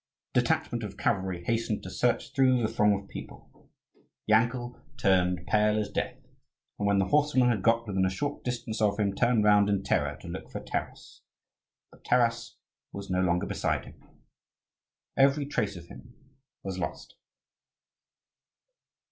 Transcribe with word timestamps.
A 0.33 0.39
detachment 0.39 0.83
of 0.83 0.97
cavalry 0.97 1.43
hastened 1.43 1.83
to 1.83 1.91
search 1.91 2.33
through 2.33 2.59
the 2.63 2.67
throng 2.67 2.99
of 2.99 3.07
people. 3.07 3.69
Yankel 4.27 4.79
turned 4.97 5.45
pale 5.45 5.77
as 5.77 5.91
death, 5.91 6.17
and 6.79 6.87
when 6.87 6.97
the 6.97 7.05
horsemen 7.09 7.49
had 7.49 7.61
got 7.61 7.85
within 7.85 8.03
a 8.03 8.09
short 8.09 8.43
distance 8.43 8.81
of 8.81 8.99
him, 8.99 9.13
turned 9.13 9.43
round 9.43 9.69
in 9.69 9.83
terror 9.83 10.17
to 10.21 10.27
look 10.27 10.49
for 10.49 10.59
Taras; 10.59 11.21
but 11.91 12.03
Taras 12.03 12.55
was 12.91 13.11
no 13.11 13.21
longer 13.21 13.45
beside 13.45 13.85
him; 13.85 14.03
every 15.15 15.45
trace 15.45 15.75
of 15.75 15.85
him 15.85 16.15
was 16.63 16.79
lost. 16.79 17.13